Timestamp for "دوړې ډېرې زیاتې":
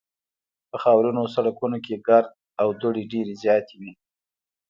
2.81-3.75